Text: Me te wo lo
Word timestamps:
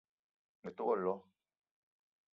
Me 0.63 0.69
te 0.75 0.81
wo 0.87 0.93
lo 1.03 1.13